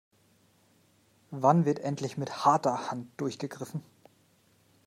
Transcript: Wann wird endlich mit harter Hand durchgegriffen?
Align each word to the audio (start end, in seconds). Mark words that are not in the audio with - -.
Wann 1.29 1.65
wird 1.65 1.77
endlich 1.77 2.17
mit 2.17 2.43
harter 2.43 2.89
Hand 2.89 3.09
durchgegriffen? 3.17 3.83